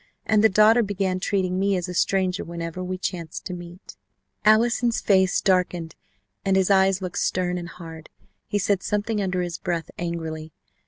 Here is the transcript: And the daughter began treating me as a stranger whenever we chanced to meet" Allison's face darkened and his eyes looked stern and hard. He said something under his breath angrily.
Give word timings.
And 0.25 0.43
the 0.43 0.49
daughter 0.49 0.81
began 0.81 1.19
treating 1.19 1.59
me 1.59 1.75
as 1.75 1.87
a 1.87 1.93
stranger 1.93 2.43
whenever 2.43 2.83
we 2.83 2.97
chanced 2.97 3.45
to 3.45 3.53
meet" 3.53 3.97
Allison's 4.53 4.99
face 4.99 5.39
darkened 5.41 5.93
and 6.43 6.55
his 6.57 6.71
eyes 6.71 7.03
looked 7.03 7.19
stern 7.19 7.55
and 7.59 7.69
hard. 7.69 8.09
He 8.47 8.57
said 8.57 8.81
something 8.81 9.21
under 9.21 9.43
his 9.43 9.59
breath 9.59 9.91
angrily. 9.99 10.53